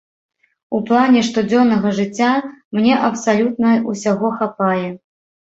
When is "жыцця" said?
1.99-2.31